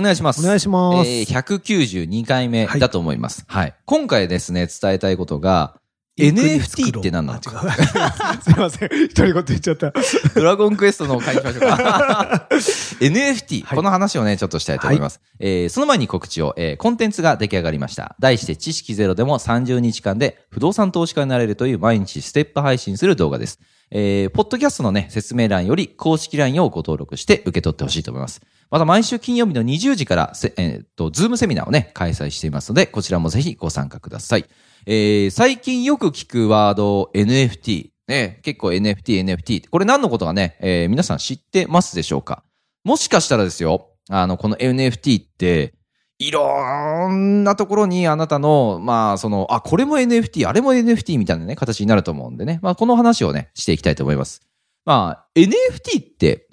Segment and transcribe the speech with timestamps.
[0.00, 0.40] お願いします。
[0.40, 1.08] お願いします。
[1.08, 3.44] えー、192回目だと思います。
[3.46, 3.74] はい。
[3.84, 5.76] 今回ですね、伝えたいことが、
[6.18, 7.72] NFT って何なのか。
[8.42, 8.88] すいません。
[9.04, 9.92] 一人言言っちゃった。
[10.34, 12.48] ドラゴンクエストの会にしましょうか。
[13.00, 15.20] NFT、はいこの話をね、ちょっとしたいと思います。
[15.38, 18.16] えーその前に告知を、えーコンテンツが出来上がりました。
[18.18, 23.58] 題して知識ゼロでも30日間で不動産投資家になれるという毎日ステップ配信する動画です。
[23.90, 28.40] えーポッドキャストのね、説明欄より公式 LINE をご登録して受け取ってほしいと思います。
[28.70, 34.44] また毎週金曜日の20時から、えーっと、ズームセミナーをね、開催していますので、こちらもぜひご参加ください。
[34.86, 37.90] えー最近よく聞くワード NFT。
[38.06, 39.68] ね、結構 NFT、NFT。
[39.68, 42.44] これ何のことかね、えー皆さん知ってますでしょうか？
[42.84, 45.74] もしかしたらですよ、あの、この NFT って、
[46.18, 52.58] いろんなところにあなたの、まあ、その、あ、これも NFT、あれも NFT みたいなね、形になると思うんでね。
[52.62, 54.42] まあ、この話をね、していきたいと思います。
[54.84, 56.46] まあ、NFT って、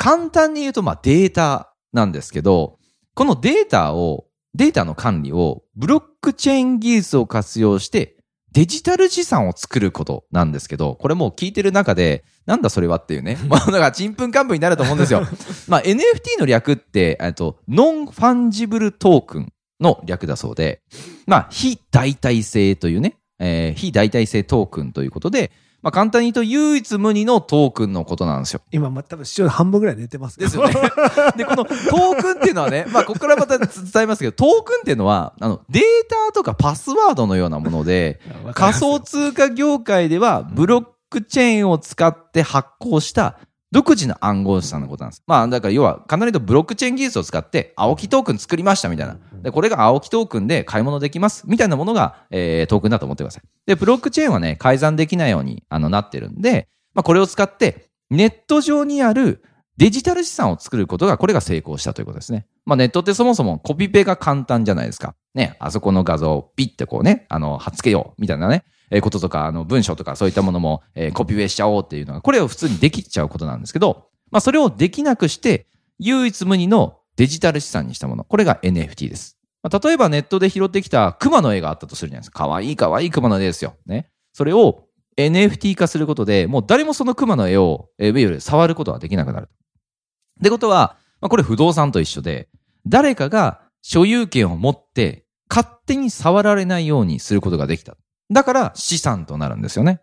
[0.00, 2.78] 簡単に言うと、まあ、データなんですけど、
[3.14, 8.16] このデータを、データの管理を、ブロックチェーン技術を活用して、
[8.52, 13.36] デジタル資産を作ることなんですけど、これもう聞いてる中で、なんだそれはっていうね。
[13.46, 15.20] まあ、だから、ちんぷんかんぷんになると思うんですよ。
[15.68, 20.80] まあ、NFT の略って、えっと、 non-fungible token の略だそうで、
[21.26, 25.50] まあ、非代替性というね、えー非代替性トークンということで、
[25.82, 28.60] まあ、簡単に言うと唯一無二のトークンのことなんですよ。
[28.70, 30.74] 今、ま、多分視聴半分ぐらい寝てますですよね。
[31.36, 33.68] で、このトークンっていうのはね、まあ、ここからまた伝
[34.02, 35.82] えますけど、トークンっていうのは、あの、デー
[36.26, 38.20] タとかパスワードのようなもので、
[38.54, 43.38] 仮想通貨業界では、ブロックチェーンを使って発行した
[43.72, 45.22] 独自の暗号資産のことなんです。
[45.26, 49.18] まあ、だから要は、かなりとブロックチェーン技術を使って、青木トークン作りましたみたいな。
[49.42, 53.42] で、これが青木トークンで買い物できますみたいなものが、えー、トークンだと思ってください。
[53.66, 59.44] で、ブロックチェーンはね、改ざんできないように、あの、なってるんで、まあ、これを使って、ネット上にある
[59.76, 62.46] デジタル資産を作ることが、これが成功したということですね。
[62.66, 65.14] まあ、ネットってそもそもコピペが簡単じゃないですか。
[65.34, 75.66] ね、あそこの画像をピッてこうね、あの、貼っつけよう、みたいなね、えーこととか、あの、文章とかそういったものも、えーコピペしちゃおうっていうのが、これを普通にできちゃうことなんですけど、まあ、それをできなくして、
[75.98, 78.24] 唯一無二のデジタル資産にしたもの。
[78.24, 79.38] これが NFT です。
[79.62, 82.40] まあ、例えばネットで拾ってきた熊の絵があったとするじゃないですか。
[82.40, 83.74] かわいいかわいい熊の絵ですよ。
[83.86, 84.10] ね。
[84.32, 84.86] それを
[85.18, 89.48] NFT 化することで、もう誰もその熊の絵を、えー、いわゆる触ることはできなくなる。
[89.50, 92.48] ってことは、まあ、これ不動産と一緒で、
[92.86, 97.96] 誰かが所有権を持って、勝手に触られないようにすることができた。
[98.30, 100.00] だから資産となるんですよね。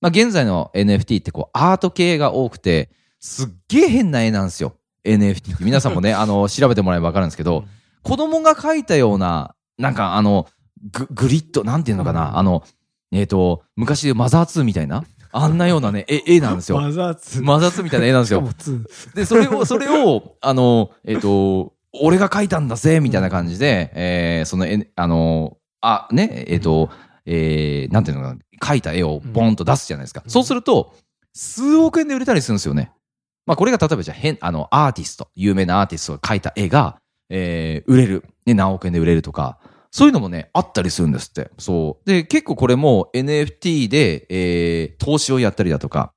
[0.00, 2.90] まあ、現在の NFT ってこうアート系が多くて、
[3.20, 4.76] すっげえ変な絵なんですよ。
[5.04, 7.64] NFT って皆さんもね、 あの、調べてもらえばわかるんですけど、
[8.02, 10.48] 子供が描いたような、なんかあの、
[10.90, 12.64] ググリッド、なんていうのかな、あの、
[13.12, 16.80] えっ、と、昔でマザー2みたいな、あんなようなね、絵、絵なんですよ。
[16.80, 17.42] マザー2。
[17.42, 18.70] マザー2みたいな絵なんですよしか。
[18.72, 19.14] も2。
[19.14, 26.90] で、それを、それを、あの、えっ、と、俺が描いたんだぜ、みたいな感じで、えーその、え、あの、あ、ね、えっ、と、
[27.26, 30.22] えーなんていうのかな、描いた絵をボンと出すじゃないですか。
[30.24, 30.94] うんそうすると、
[31.34, 32.92] 数億円で売れたりするんですよね。
[33.46, 36.98] まあ、これが例えばじゃあ変、あの、アーティスト、有名なアーティストが描いた絵が、
[37.30, 38.24] えー売れる。
[38.46, 39.58] ね、何億円で売れるとか、
[39.90, 41.50] そういうのもね、あったりするんですって。
[41.58, 42.08] そう。
[42.08, 46.12] で、結構これも NFT で、えー投資をやったりだとか、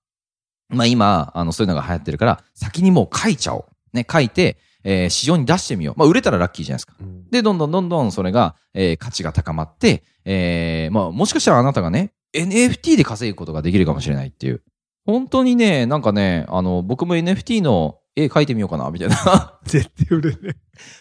[0.70, 3.66] まあ今、あの、そういうのが流行ってるから、先にもう書いちゃおう。
[3.98, 6.00] ね、書いて、えー市場に出してみよう。
[6.00, 6.94] まあ売れたらラッキーじゃないですか。
[7.36, 14.62] で、どんどんどんどんそれが、えー価値が高まって、えーまあもしかしたらあなたがね、NFT で稼ぐことができるかもしれないっていう。
[15.06, 19.60] 本当にね、なんかね、あの、僕も NFT の絵描いてみようかな、みたいな。
[19.66, 20.56] 絶対売れね。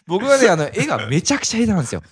[0.06, 2.02] 僕はね、あの、絵がめちゃくちゃ下手なんですよ。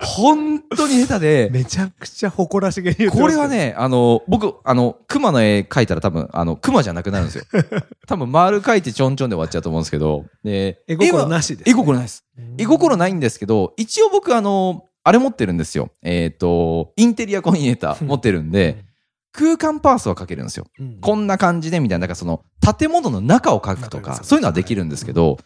[0.00, 7.44] 本当に下手で、めちゃくちゃ誇らしげにこれは、ね、あの、僕、あの、熊の絵描いたら多分、あの、熊じゃなくなるんですよ。
[8.06, 11.70] 多分、丸描いてちょんちょんで終わっちゃうと思うんですけど、で、絵心はなしです。
[11.70, 12.24] 絵心ないです。
[12.58, 15.90] 絵心ないんですけど、一応僕、あの、あれ持ってるんですよ。
[16.02, 18.84] えっ、と、インテリアコーディネーター持ってるんで、
[19.32, 20.66] 空間パースは描けるんですよ。
[20.78, 22.42] うん、こんな感じで、みたいな、なんかその、
[22.78, 25.38] 建物の中を描くとか、そういうのはできるんですけど、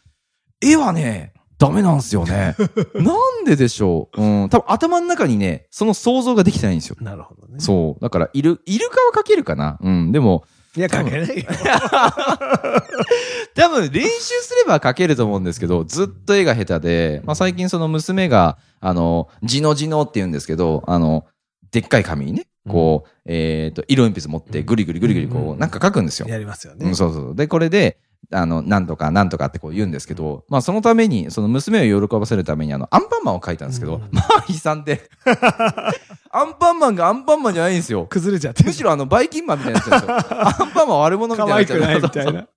[0.63, 2.57] 絵はね、ダメなんですよね。
[2.97, 4.23] なんででしょう？
[4.23, 6.97] うん、多分頭の中にね、その想像ができてないんですよ。
[7.01, 7.61] なるほどね。
[7.61, 8.03] そう。
[8.03, 9.79] だから、イル、イルカは描けるかな？
[9.81, 10.13] うん。
[10.13, 10.45] でも、
[10.77, 11.45] いや、かけないよ。
[13.55, 21.25] 多分練習すれば書けると思うんですけど、ずっと絵が下手で、まあ最近その娘が、あの、字の字のって言うんですけど、あの、
[21.71, 26.29] でっかい紙にね、こう、えっ、と、色鉛筆持ってぐりぐりぐりぐりこう、なんか書くんですよ。
[26.29, 26.95] やりますよねうん、。
[26.95, 27.35] そうそう。
[27.35, 27.99] で、これで、
[28.33, 35.09] あの、なんとかなんとかってこう言うんですけど、まあそのために、その娘を喜ばせるためにあの、アンパンマンを書いたんですけど、うんまあ悲惨で。
[36.31, 38.07] アンパンマンがアンパンマンじゃないんですよ。
[38.07, 38.65] 崩れちゃって。
[38.65, 40.41] むしろあの、バイキンマンみたいになっちゃうんですよ。
[40.49, 42.49] アンパンマン悪者みたいになっちゃう可愛くないみたいな。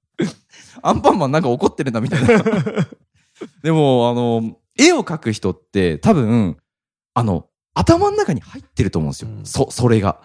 [0.82, 2.28] アンパンマンなんか怒ってるんだみたいな。
[3.62, 6.58] でも、あの、絵を描く人って多分、
[7.14, 9.30] あの、頭の中に入ってると思うんですよ。
[9.30, 10.20] うんそ、それが。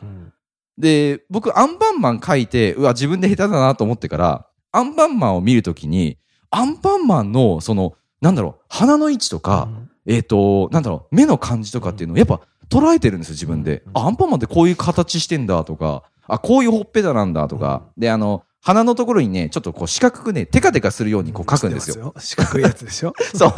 [0.79, 6.19] で、僕、アンパンマン描いて、うわ、自分で下手だなと思ってから、アンパンマンを見るときに、
[6.51, 9.69] アンパンマンの、その、なんだろう、鼻の位置とか、
[10.07, 12.41] えっ、と、なんだろう、目の感じとかっていうのをやっぱ
[12.71, 13.83] 捉えてるんですよ、自分で。
[13.93, 21.97] あ、アンパンマンってこういう形してんだとか、あ、こういうほっぺたなんだとか、で、あの、鼻のところにね、ちょっとこう四角くね、テカテカするようにこう書くんですよ。
[22.07, 22.15] よ。
[22.17, 23.13] 四角いやつでしょ？
[23.35, 23.53] そう。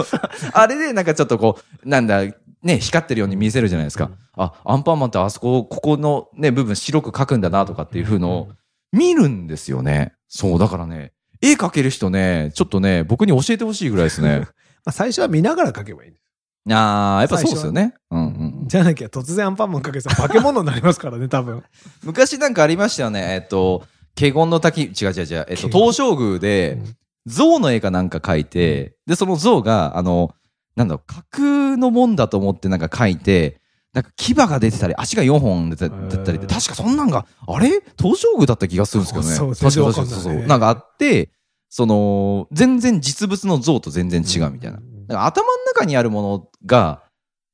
[0.53, 2.23] あれでなんかちょっとこう、なんだ、
[2.65, 4.11] ね、光ってるように見せるじゃないですか。
[4.37, 8.49] あ、アンパンマンってあそこ、ここのね、部分白く書くんだなとかっていう風のを
[8.91, 10.15] 見るんですよね。
[10.29, 11.13] そう、だからね、
[11.43, 14.41] 絵描ける人ね、ちょっとね、僕に教えてほしいぐらいですね。
[14.85, 16.25] まあ最初は見ながら描けばいいんです。
[16.71, 17.95] あー、やっぱそうですよね。
[18.11, 18.69] うんうん。
[18.69, 21.63] じゃなきゃ突然アンパンマンかけたら化け物になりますからね、多分。
[22.03, 23.35] 昔なんかありましたよね。
[23.35, 23.85] えっと、
[24.19, 26.79] 華厳の滝、違う違う違う、えっと、東照宮で、
[27.27, 30.35] 象の絵かなんか描いて、で、その象が、あの、
[30.77, 33.61] なんだろう、架空のもんだと思ってなんか描いて、
[33.93, 35.95] なんか牙が出てたり、足が4本出てた
[36.33, 37.81] りで、へー確かそんなんが、あれ？
[37.97, 39.35] 東照宮だった気がするんですけどね。
[39.35, 40.47] そう確か確かそうそう。
[40.47, 41.31] なんかあって、
[41.69, 44.79] その、全然実物の像と全然違うみたいな。
[44.79, 47.03] だから頭の中にあるものが、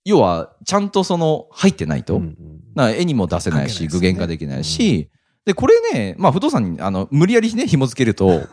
[0.04, 2.36] 要は、ちゃんとその、入ってないと、うん
[2.96, 5.10] 絵にも出せないし、具現化できないし、
[5.44, 8.46] で、これね、まあ不動産に、あの、無理やりね、紐付けると、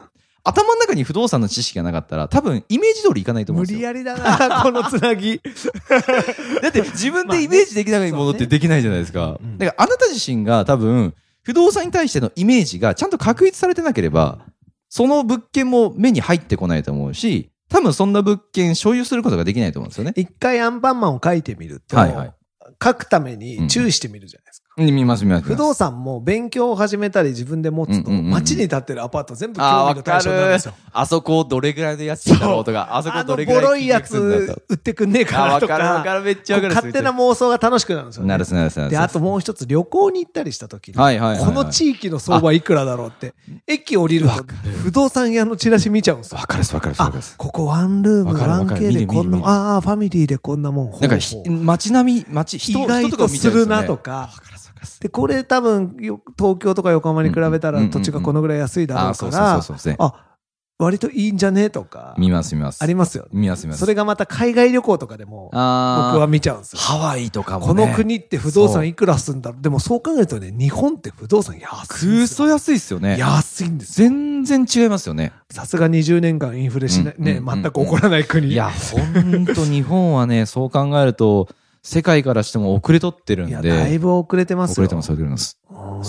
[0.48, 3.78] 頭の中に不動産の知識がなかったら、多分イメージ通りいかないと思うんですよ。
[3.80, 5.42] 無理やりだな、 このつなぎ。
[6.62, 9.40] だって自分でイメージできないものってできないじゃないですか。
[9.58, 11.14] だからあなた自身が多分、
[11.44, 14.40] 不動産に対してのイメージがちゃんと確立されてなければ、
[14.90, 20.14] その物件も目に入ってこないと思うし、多分そんな物件所有することができないと思うんですよね。
[20.16, 22.34] 一回アンパンマンを描いてみると、はいはい
[22.80, 24.67] 描くために注意してみるじゃないですか。
[24.78, 25.44] うん見ます見ます。
[25.46, 30.74] 不動産も勉強を始めたり自分で持つと、街に建ってるアパート全部興味の対象になるんですよ。
[30.94, 34.22] あそこどれぐらいでやってんだろうとか、あそこどれぐらいボロいやつと
[34.70, 36.76] 売ってくんねえかあ、なとわかるわかか、る、めっちゃわかる。
[36.76, 38.30] 勝手な妄想が楽しくなるんですよね。
[38.30, 38.92] なるすなるすなるす。
[38.92, 43.34] で、あともう一つ旅行に行ったりした時に、この地域の相場いくらだろうって、
[43.66, 44.34] 駅降りると
[44.84, 46.38] 不動産屋のチラシ見ちゃうんですよ。
[46.38, 46.46] わ。
[46.46, 47.24] かるっすわかるっすわあかる。
[47.38, 48.82] ここワンルーム、わかるわかる。
[48.82, 50.92] 1K でこんなああ、ファミリーでこんなもん。
[50.92, 54.30] なんか街並み、街、人、とかとするなとか
[55.00, 59.62] で、これ多分、よ東京とか横浜に比べたら土地がこのぐらい安いだろうそうから。
[60.00, 60.24] あ、
[60.80, 61.72] 割といいんじゃね？
[61.72, 62.84] とか、見ます見ます。
[62.84, 63.30] ありますよね。
[63.34, 63.80] 見ます見ます。
[63.80, 66.80] それがまた海外旅行とかでも、僕は見ちゃうんですよ。
[66.80, 67.84] ハワイとかもね。
[67.84, 72.46] この国って不動産いくらすんだろうでもそう考えるとね、日本って不動産安いんくですよ。
[72.46, 73.18] そ安いっすよね。
[73.18, 74.08] 安いんですよ。
[74.08, 75.34] 全然違いますよね。
[75.50, 78.50] さすが20年間インフレしない、ね、うんうん全く起こらない国。
[78.50, 81.50] いや、ほんと日本はね、そう考えると、
[81.88, 83.70] 世界からしても遅れとってるんいや、で。
[83.70, 84.74] だいぶ遅れてますよ。
[84.74, 85.58] 遅れてます、遅れてます。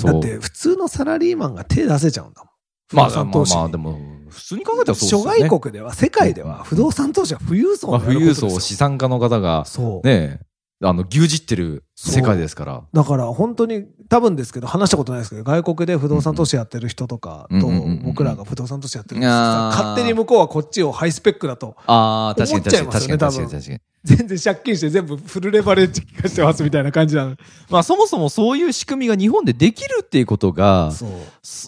[0.04, 2.52] だって、普通のサラリーマンが手出せちゃうんだもん。
[2.96, 3.98] まあ、不動まあ産投資にまあ、でも、
[4.28, 5.48] 普通に考えたらそうですよ諸ね。
[5.48, 10.06] 外国では、世界では不動産投資は富裕層まあ、富裕層、資産家の方が、そう。
[10.06, 10.40] ね、
[10.82, 12.82] あの、牛耳ってる世界ですから。
[12.92, 17.68] だから本当に多分ですけど話したことないですけど外国で不動産投資やってる人とかと
[18.04, 19.34] 僕らが不動産投資やってるんいやで
[19.76, 23.80] すー勝手に向こうはこっちをハイスペックだとああ、確かに確かに思っちゃい確かますよねに確かに確かに。
[24.04, 27.36] 全然借金して全部フルレバレッジ効かしてますみたいな感じなの。
[27.68, 30.92] まあそもそもそういう仕組みが日本でできるっていうことが、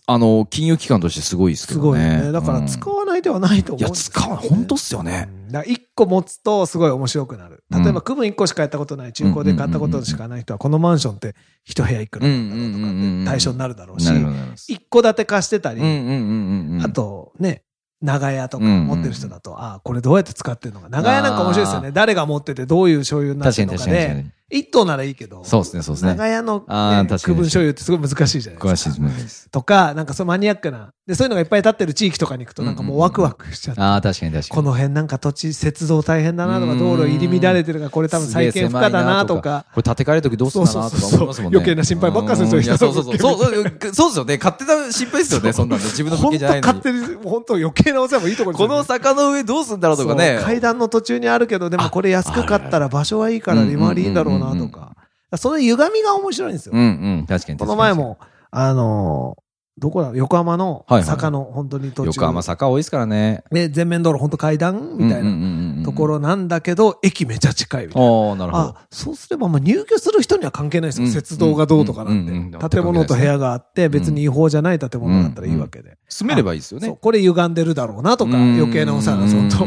[0.07, 2.01] あの、金融機関としてすごいですけすどね。
[2.09, 2.33] ごいよね。
[2.33, 4.21] だからうん使わない手はないと思いうや、んですよね。
[4.23, 4.49] 使わない。
[4.49, 5.29] 本当っすよね。
[5.35, 7.65] うんだから一個持つとすごい面白くなる。
[7.71, 11.35] 例えば区分一個しかやったことない、中古で買ったことしかない人は、このマンションって
[11.65, 14.55] 一部屋いくらなんだろうとかって対象になるだろうしな、るほどなるほど。
[14.69, 15.81] 一戸建て貸してたり。
[15.83, 17.65] あ、とね、
[18.03, 20.89] 長屋とか持ってる人だと、ああ、これどうやって使ってるのか。
[20.89, 21.93] 長屋なんか面白いですよね。
[21.93, 24.31] 誰が持っててどういう所有になってるのかで、確かに確かに。
[24.51, 26.11] 一棟ならいいけど、そうですね、そうですね。
[26.13, 29.09] 長屋の、ね区分所有ってすごい難しいじゃない詳しいですか。
[29.09, 29.49] です。
[29.51, 30.93] とか、なんかそうマニアックな。
[31.07, 33.81] で、そういうのがいっぱい立ってる地域とかに行くとなんかもうワクワクしちゃって。
[33.81, 34.57] ああ、確かに確かに。
[34.57, 39.67] この辺なんか土地、鉄道大変だなとか、うん道路入り乱れてるから、これ多分再建不可だなとか。
[39.75, 41.19] これ建て替えるときどうすんだなとか思いますもんね。
[41.19, 43.19] そうそうそう余計な心配ばっかするんですようんいやそうそうそう。
[43.19, 44.39] そうそうそうですよね。
[44.39, 45.85] 勝手な心配ですよね、そんなんで。
[45.85, 46.75] 自分の物本当件じゃないのに。
[46.81, 50.41] 勝手に、本当余計なお世話もいいところこの坂の上どうすんだろうとかね。
[50.43, 54.97] 階段の途中にあるけど、でもこれ安く買ったら場所はいいから利回りいいんだろうなとか。
[55.37, 56.81] その歪みが面白いんですようん。
[56.81, 57.59] うん、確かに。
[57.59, 58.19] この前も、
[58.51, 59.40] あのー、
[59.81, 60.13] どこだ？
[60.15, 62.07] 横浜のはいはい坂の本当に途中。
[62.09, 63.43] 横浜坂多いですからね。
[63.51, 64.97] で、全面道路本当階段？
[64.99, 68.09] みたいななところなんだけど、駅めちゃ近いみたいな。
[68.09, 68.65] ああ、なるほど。
[68.65, 71.07] あ、そうすれば、まあ入居する人には関係ないですよ。
[71.07, 72.69] うん鉄道がどうとかなんうんうんうんて。
[72.69, 75.97] 建物と部屋があって、別に違法じゃない建物だったらいいわけで。
[76.09, 76.99] 住めればいいですよそう、ね。
[77.01, 79.59] これ歪んでるだろうなとか、うん余計なお世話がそのと。
[79.59, 79.65] こ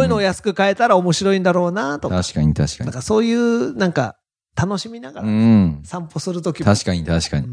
[0.00, 2.20] ういうのを安く買えたら面白いんだろうなとか。
[2.22, 2.86] 確かに確かに。
[2.86, 4.16] なんかそういう、なんか、
[4.58, 5.80] 楽しみながうらん。
[5.84, 6.64] 散歩するときも。
[6.64, 7.46] 確かに確かに。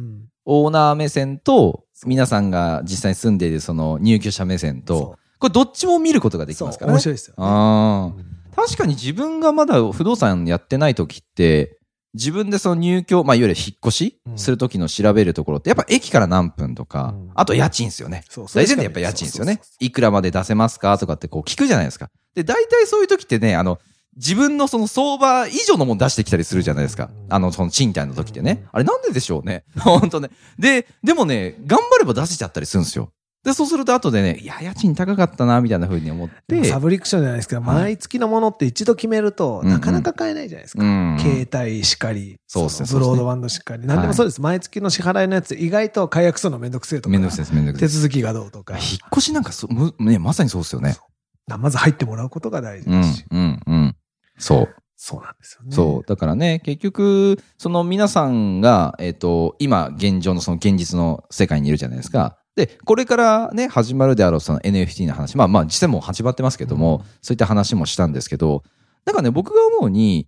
[0.46, 6.96] うんオーナー目線と、皆さんが実際に住んでいるその入居者目線と、そこれどっちも見ることができますからね。
[6.96, 8.24] 面白いですよね。
[8.56, 11.80] 確かに自分がまだ不動産やってない時って、
[12.14, 18.24] 自分でその入居、まあ、いわゆる引っ越しうんする時の調べるところって、やっぱ駅から何分とか、うんあと家賃ですよね。
[18.30, 19.62] そう大前提やっぱ家賃ですよね。
[19.80, 22.10] いくらまで出せますかとかってこう聞くじゃないですか。
[22.36, 23.80] で、大体そういう時ってね、あの、
[24.16, 27.30] 自分のその相場以上のもの出してきたりするじゃないですかう。
[27.30, 28.70] んあの、その賃貸の時ってねうん。
[28.74, 29.64] あれなんででしょうね。
[29.80, 30.30] 本当ね。
[30.58, 33.10] で、でもね、頑張れば出せちゃったりするんですよ。
[33.44, 36.64] で、そうすると後でね、いや、家賃高かったな、みたいな風に思って。
[36.64, 40.84] サブリクションじゃないですけど、はい毎月のものって一度決めると、うんうんなかなか買えないじゃないですか。
[40.84, 41.18] うん。
[41.20, 43.86] 携帯しかり、そうっすねのブロードバンドしかり。
[43.86, 44.40] 何でもそうです。
[44.40, 47.10] 毎月の支払いのやつ、意外と解約するのめんどくせえとか。
[47.10, 47.96] めんどくさいです、めんどくさいです。
[47.96, 48.76] 手続きがどうとか。
[48.76, 50.96] 引っ越しなんかそ、むね、まさにそうですよね。
[51.48, 53.93] まず入ってもらうことが大事うんですし。、うん、うん。
[54.38, 54.76] そう。
[54.96, 55.76] そうなんですよね。
[55.76, 56.08] そう。
[56.08, 62.38] だからね、結局、その皆さんが、えっ、と、今、現状のその現実の世界にいるじゃないですか。
[62.56, 65.36] で、これからね、始まるであろうその NFT の話。
[65.36, 68.64] まあまあ、実際もう始まってますけども、うんそういった話もしたんですけど、
[69.06, 70.28] なんかね、僕が思うに、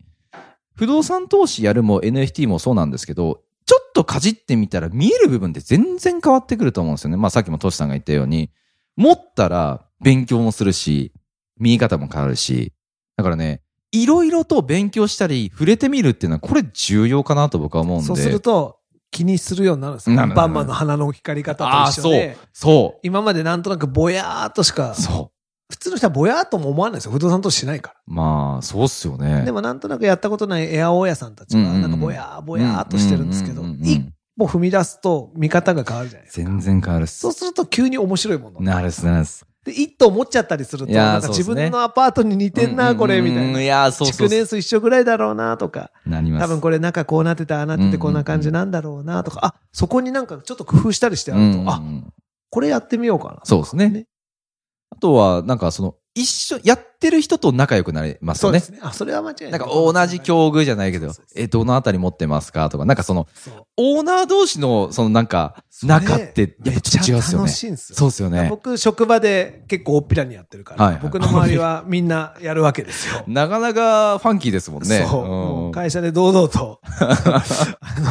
[0.75, 7.17] 不動産投資やるも NFT もそうなんですけど、ちょっとかじってみたら見える部分って全然変わってくると思うんですよね。
[7.17, 8.51] まあさっきもトシさんが言ったように、
[8.97, 11.13] 持ったら勉強もするし、
[11.57, 12.73] 見え方も変わるし、
[13.15, 13.61] だからね、
[14.03, 18.07] いろいろと勉強したり、触れてみるっていうのは、これ重要かなと僕は思うんで。
[18.07, 18.77] そうすると、
[19.11, 20.19] 気にするようになるんですよ。
[20.19, 22.37] アンパンマンの鼻の光り方と一緒で。。
[22.51, 25.35] そ今までなんとなくぼやーっとしかう。、そう。
[25.69, 27.11] 普通の人はぼやーっとも思わないですよ。
[27.11, 29.39] 不動産投資しないかまあ、そうっすよら。
[29.39, 29.45] ね。
[29.45, 34.05] でもなんとなくやったことないエア大家さんたちは、なんかぼやーぼやーっとしてるんですけど一
[34.37, 36.47] 歩踏み出すと見方が変わるじゃないですか。
[36.47, 37.31] 全然変わるっすそう。
[37.31, 38.59] すると急に面白いもの。
[38.59, 39.45] なるっす、なるっす。
[39.65, 43.57] で、一棟持っちゃったりすると、なんか自分のアパートに似てんな、これ、みたいな。
[43.57, 45.91] うんいやー、そう築年数一緒ぐらいだろうな、とか。
[46.05, 46.43] なります。
[46.43, 49.39] 多分これ中こうなってて、ああなっててこんな感じなんだろうな、とか。
[49.43, 52.13] あ、そこになんかちょっと工夫したりしてあると、あ、うん
[52.51, 53.41] これやってみようかな。
[53.43, 54.05] そうですねね
[54.91, 58.61] あとは、なんかその、一緒、やってる人と仲良くなれますよね。
[58.61, 58.87] そうですね。
[58.87, 59.51] あ、それは間違いない。
[59.51, 62.69] なんか同じ境遇じゃないけどえ、どのあたり持ってますか？
[62.69, 63.27] とか、なんかその、
[63.75, 67.49] オーナー同士の、そのなんか、仲って、やっぱちょっと違うっすよね楽。
[67.49, 67.97] しいんですよ。
[67.97, 68.47] そうっすよね。
[68.49, 73.23] 僕、職場で結構大っぴらにやってるから、はいはい僕の周りはみんなやるわけですよ。
[73.27, 75.05] なかなかファンキーですもんね。
[75.07, 75.25] そう。
[75.27, 77.43] もう会社で堂々と、 あ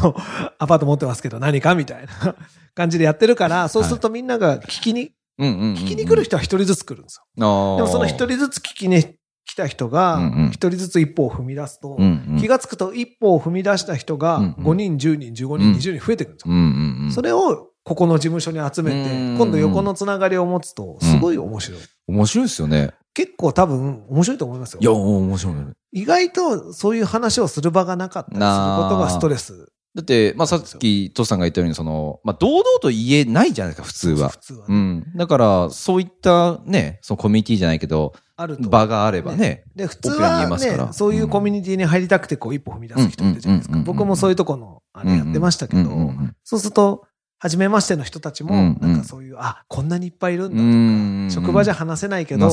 [0.02, 0.14] の、
[0.58, 2.36] アパート持ってますけど何かみたいな
[2.74, 7.24] 感じでやってるから、そうするとみんなが聞きに、うんうんうんうん聞きに来る人は一人ずつ来るんですよ。
[7.36, 9.02] でもその一人ずつ聞きに
[9.46, 11.98] 来た人が一人ずつ一歩を踏み出すと、
[12.38, 17.22] 気がつくと一歩を踏み出した人がうんうん5人、10人、15人、20人増えてくるんですよ。
[17.22, 21.80] それをここの事務所に集めて、うん今度横のつながりを持つと、すごい面白い。
[22.08, 22.92] 面白いですよね。
[23.12, 24.80] 結構多分面白いと思いますよ。
[24.80, 25.54] いや、面白い。
[25.92, 29.68] 意外とそういう話をする場がなかったりすることがストレス。
[29.94, 34.38] だって、まあ、さっき、トシさんが言ったように、その、まあ、堂々と言えないじゃないですか、普通は普。
[34.38, 35.06] 通はね、うん。
[35.14, 38.68] だから、そういったね、そのコミュニティじゃないけど、あると。
[38.68, 39.62] 場があればね。
[39.76, 43.78] で、普通はますからね、そういうコミュニティに入りたくて、こう、一歩踏み出す人いるじゃないですか。
[43.84, 47.06] 僕もそういうとこの、あれやってましたけど、そうすると、
[47.38, 52.50] 初めましての人たちも、なんかそういう、あ、こんなにいっぱいいるんだうんとか、職場じゃ話せないけど、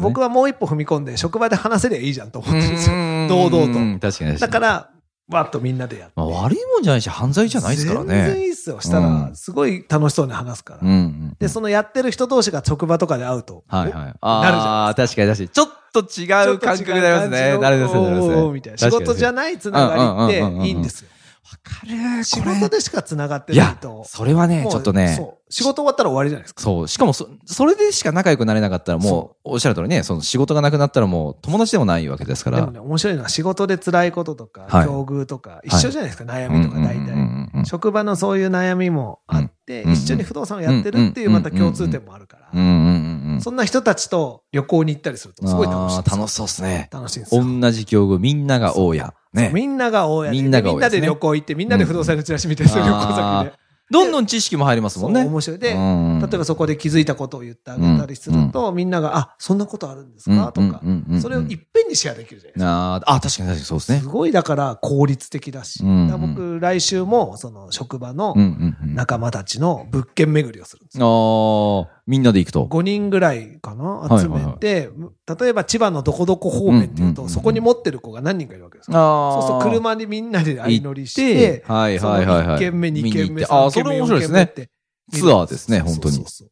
[0.00, 2.96] 僕はもう一歩踏み込んで、職場で話せりゃいいじゃんと思ってるんですよ。
[3.28, 4.38] 堂々と。
[4.38, 4.90] だから、
[5.28, 6.12] わっとみんなでやって。
[6.16, 8.44] まあ、悪いもんじゃないし、犯罪じゃないですから全然ね。
[8.44, 8.80] いいっすよ。
[8.80, 10.80] したら、うんすごい楽しそうに話すから。
[10.82, 11.36] うんうん。
[11.38, 13.64] で、そのやってる人同士が職場とかで会うと。
[13.66, 14.14] はいはい。
[14.22, 15.48] おなるじゃああ、確かに確かに。
[15.48, 17.58] ちょっと違う感覚になりますね。
[17.58, 18.52] なるほど、なるほど。
[18.52, 18.78] みたいな。
[18.78, 21.08] 仕事じゃないつながりっていいんですよ。
[21.46, 22.24] わかる。
[22.24, 25.18] 仕事でしかつながっていやないと。、それはね、ちょっとね。
[25.48, 26.62] 仕事終わったら終わりじゃないですか。
[26.62, 26.88] そう。
[26.88, 32.60] しかもそ、それでしか仲良くなれなかったら、も、そうおっしゃる通りね、その仕事がなくなったらもう友達でもないわけですから。
[32.60, 37.64] でもね、面白いのは仕事で辛いこととか、はい境遇とか、一緒じゃないですか、悩みとか大体。
[37.64, 42.48] 職場のそういう悩みもあって、うん一緒に不動産をやってるっていうまた共通点もあるから。
[42.54, 42.95] うんうん。
[43.40, 46.88] そんな人たちと旅行に行ったりすると、すごい楽しいんです楽しそうですね。
[46.92, 47.44] 楽しいんですよ。
[47.60, 49.14] 同じ境遇、みんなが大家。
[49.32, 49.50] ね。
[49.54, 53.52] みんなが大家で、みんなが大家みんなで旅行行って、みんなで不動産のチラシ見て、そういう旅行先で。
[53.88, 55.24] どんどん知識も入りますもんね。
[55.26, 55.58] 面白い。
[55.60, 60.50] で、うん例えばそこで気づいたことを言ってあげたりすると、みんなが、あ、そんなことあるんですか？
[60.50, 60.80] とか、
[61.22, 62.94] それをいっぺん遍にシェアできるじゃないですか。
[62.96, 64.06] あーあ、確かに確かにそうですねす。
[64.06, 65.84] ごいだから効率的だし。
[66.20, 68.34] 僕、来週も、その職場の。
[68.82, 71.88] 仲間たちの物件巡りをするんですよ。
[72.06, 72.66] みんなで行くと。
[72.66, 74.90] 5人ぐらいかな集めて、
[75.38, 82.56] 例えば千葉のどこどこ方面っていうと、そこに持ってる子が何人かいるわけですそうすると車にみんなで相乗りして、はいはいはいはい。
[82.56, 84.46] 1軒目、2軒目、見に行ってああ、3それ軒目、4面白いですね。
[84.46, 84.70] 軒目って。
[85.12, 86.50] ツアーですね本当にそうそう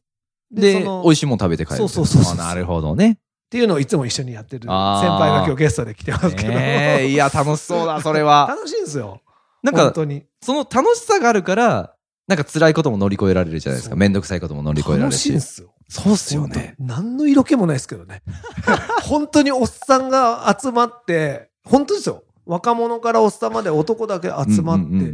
[0.51, 1.77] で、美味しいもの食べて帰る。
[1.77, 3.11] そうそうそうそうあなるほどね。
[3.11, 3.17] っ
[3.49, 6.53] ていうのをいつも一緒にやってる先輩が今日ゲストで来てますけど。
[6.53, 8.47] ええいや、楽しそうだ、それは。
[8.51, 9.21] 楽しいんですよ。
[9.63, 10.25] なんか、本当に。
[10.41, 11.94] その楽しさがあるから、
[12.27, 13.95] なんか辛いことも乗り越えられるじゃないですか。
[13.95, 15.41] めんどくさいことも乗り越えられる楽しいん。
[15.41, 15.73] すよ。
[15.87, 16.75] そうっすよね。
[16.79, 18.23] 何の色気もないですけどね。
[19.03, 22.23] 本当におっさんが集まって、本当ですよ。
[22.45, 25.13] 若者からおっさんまで男だけ集まって、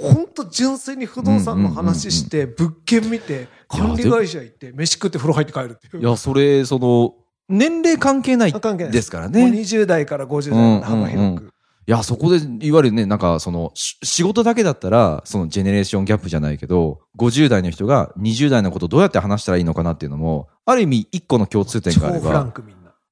[0.00, 6.02] 本当純粋に不動産の話して、物件見て、管理会社行って、飯食って風呂入って帰るっていう。
[6.02, 7.14] いや、それ、その、
[7.48, 9.48] 年齢関係ない関係ないですからもうね。
[9.48, 11.52] い20代から50代まで幅広く。
[11.86, 22.52] や、そこで、いわゆるね、なんか、その、し仕事だけだったら、その、ジェネレーションギャップじゃないけど、50代の人が20代のことどうやって話したらいいのかなっていうのも、ある意味、一個の共通点超があれば。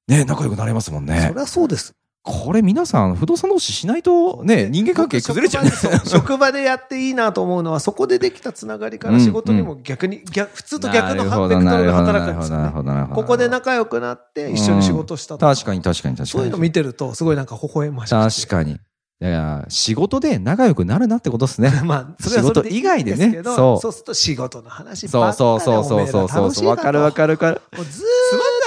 [0.07, 1.33] ね、仲良くなれますもんねそ。
[1.33, 1.95] りゃそうです。
[2.27, 5.65] これ皆さん、不動産投資しないと、ね、人間関係崩れちゃう
[6.07, 13.07] 職場でやっていいなと思うのは、そこでできたつながりから仕事にも逆に、逆普通と逆のハンベクトルで働くんですよね。
[13.13, 16.27] ここで仲良くなって一緒に仕事したと確かに確かに確かに。
[16.29, 18.79] そういうの見てると、すごいなんか微笑ましくて確かに。
[19.21, 21.69] いや、仕事で仲良くなるなってことですね。
[21.85, 26.67] まあ、それはそれでいい仕事以外でねそうそうすると仕事の話そうそうそうそうそうそうそう。
[26.67, 27.27] わかるわかる。
[27.27, 27.61] るわかる。
[27.77, 28.03] もうずー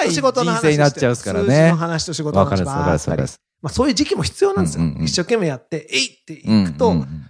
[0.05, 3.29] っと仕事の話人生になっちゃうからね数字の話と仕事の話わかるわかるわかる。
[3.61, 4.85] まあそういう時期も必要なんですよ。
[4.85, 7.29] うんうんうん一生懸命やって、えいってうんいくと、うんうん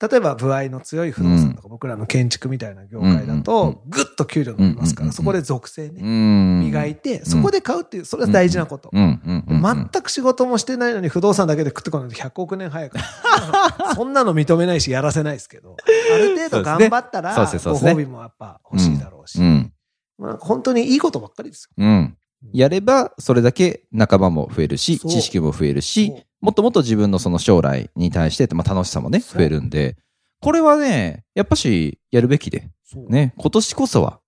[0.00, 6.60] 例えば、部合の強い不動産とか、僕らの建築みたいな業界だうんうんうんと、ぐっと給料伸びますから、うんうんうんそこで属性ね、うん。
[6.64, 8.88] 磨いて、そこで買うっていう、それは大事なこと。
[8.90, 9.90] うんうんうんうん。
[9.92, 12.98] 全く仕事もしてないのに不動産だけで食ってこないと100億年早いか
[13.78, 13.92] ら。
[13.94, 15.76] そんなの認めないし、やらせないですけど、
[16.14, 19.42] ある程度頑張ったら、ご褒美もやっぱ欲しいだろうしう。
[19.42, 19.70] ん。
[20.16, 21.84] まあ本当にいいことばっかりですよ。
[22.44, 22.50] うん。
[22.52, 29.96] やれば、それだけ仲間も増えるし、知識も増えるしもっともっと自分のその将来に対して、まあ楽しさもね、増えるんで、
[30.40, 32.70] これはね、やっぱし、やるべきで。
[33.08, 34.20] ね、今年こそは、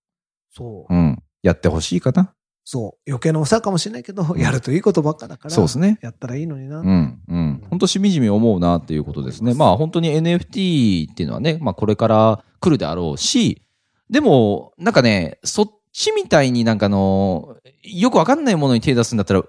[0.50, 0.94] そう。
[0.94, 2.34] うん、やってほしいかな。
[2.64, 3.10] そう。
[3.10, 5.50] 余計なお世話かもしれないけど、やるといいことばっかだから。
[5.50, 5.98] そうですね。
[6.02, 6.80] やったらいいのにな。
[6.80, 7.62] うん、うん。
[7.70, 9.54] 本当しみじみ思うなっていうことですね。
[9.54, 13.62] まあ本当に NFT っていうのはね、まあこれから来るであろうし、
[14.10, 19.42] でも、なんかね、そっちみたいになんかあの、よくわかんないものに手出すんだったら、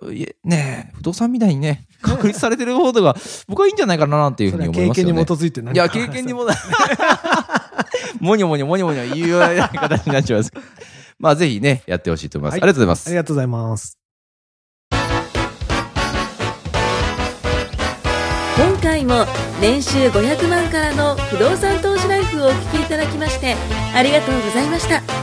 [0.43, 3.15] ねえ、不動産みたいにね、確立されてる方が
[3.47, 5.12] 僕はいいんじゃないかなっていうふそうに思いますよね。
[5.13, 6.53] 経験に基づいて何いや、経験にもな、
[8.19, 10.51] もにょもにょもにょもにょ言うような形になっちゃいます。
[11.17, 12.53] まあぜひね、やってほしいと思います。
[12.56, 13.15] はいありがとうございますあり。
[13.15, 13.97] がとうございます。
[18.58, 19.25] 今回も
[19.62, 23.56] 年収500万からの不動産投資ライフをお聞きいただきまして
[23.95, 25.22] ありがとうございました